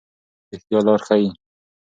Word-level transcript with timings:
رښتیا 0.51 0.79
لار 0.85 0.99
ښيي. 1.07 1.29